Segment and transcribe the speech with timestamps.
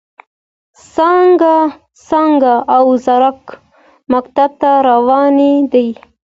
[2.07, 3.53] څانګه او زرکه
[4.11, 5.87] مکتب ته روانې دي.